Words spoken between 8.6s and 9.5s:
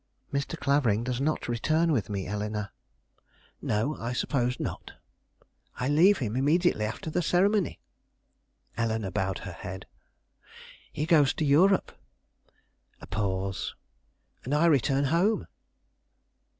Eleanore bowed